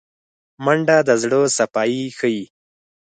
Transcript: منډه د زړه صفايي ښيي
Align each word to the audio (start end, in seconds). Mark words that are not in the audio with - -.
منډه 0.63 0.97
د 1.07 1.09
زړه 1.21 1.39
صفايي 1.57 2.03
ښيي 2.17 2.43